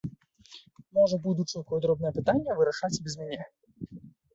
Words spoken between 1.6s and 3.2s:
якое дробнае пытанне вырашаць і без